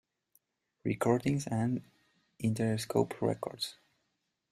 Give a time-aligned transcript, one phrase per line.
[0.83, 1.79] Recordings y
[2.47, 3.77] Interscope Records.